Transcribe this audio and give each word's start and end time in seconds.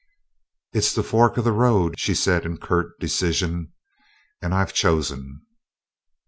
"It's 0.73 0.95
the 0.95 1.03
fork 1.03 1.37
of 1.37 1.43
the 1.43 1.51
road," 1.51 1.99
she 1.99 2.15
said 2.15 2.43
in 2.43 2.57
curt 2.57 2.99
decision, 2.99 3.71
"and 4.41 4.51
I've 4.51 4.73
chosen." 4.73 5.41